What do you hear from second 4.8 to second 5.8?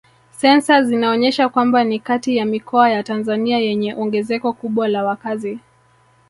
la wakazi